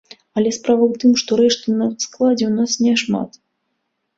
[0.39, 3.39] Але справа ў тым, што рэшты на складзе ў нас няшмат.